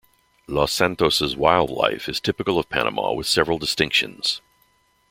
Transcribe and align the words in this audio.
Los 0.47 0.71
Santos' 0.71 1.35
wildlife 1.37 2.09
is 2.09 2.19
typical 2.19 2.57
of 2.57 2.67
Panama 2.69 3.11
with 3.13 3.27
several 3.27 3.59
distinctions. 3.59 4.41